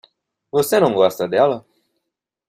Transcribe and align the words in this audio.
Você 0.51 0.79
não 0.79 0.95
gosta 0.95 1.27
dela? 1.27 1.63